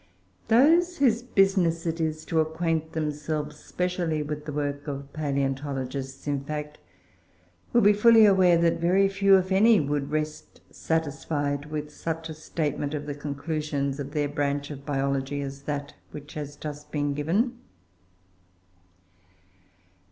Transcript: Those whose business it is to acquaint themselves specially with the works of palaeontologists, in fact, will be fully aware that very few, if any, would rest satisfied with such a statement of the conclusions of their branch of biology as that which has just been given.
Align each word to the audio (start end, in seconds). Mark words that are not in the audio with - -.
Those 0.47 0.97
whose 0.97 1.21
business 1.21 1.85
it 1.85 2.01
is 2.01 2.25
to 2.25 2.39
acquaint 2.39 2.93
themselves 2.93 3.57
specially 3.57 4.23
with 4.23 4.45
the 4.45 4.51
works 4.51 4.87
of 4.87 5.13
palaeontologists, 5.13 6.25
in 6.27 6.43
fact, 6.43 6.79
will 7.71 7.81
be 7.81 7.93
fully 7.93 8.25
aware 8.25 8.57
that 8.57 8.79
very 8.79 9.07
few, 9.07 9.37
if 9.37 9.51
any, 9.51 9.79
would 9.79 10.09
rest 10.09 10.59
satisfied 10.73 11.67
with 11.67 11.91
such 11.91 12.29
a 12.29 12.33
statement 12.33 12.95
of 12.95 13.05
the 13.05 13.13
conclusions 13.13 13.99
of 13.99 14.13
their 14.13 14.27
branch 14.27 14.71
of 14.71 14.87
biology 14.87 15.39
as 15.41 15.61
that 15.65 15.93
which 16.09 16.33
has 16.33 16.55
just 16.55 16.91
been 16.91 17.13
given. 17.13 17.59